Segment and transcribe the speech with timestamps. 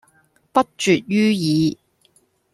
[0.51, 1.77] 不絕於耳